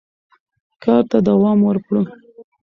کار 0.83 1.01
ته 1.09 1.17
دوام 1.27 1.59
ورکړو. 1.63 2.01